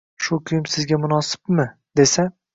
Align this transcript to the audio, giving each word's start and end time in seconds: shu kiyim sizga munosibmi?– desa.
shu 0.27 0.37
kiyim 0.51 0.63
sizga 0.75 0.99
munosibmi?– 1.03 1.69
desa. 2.01 2.27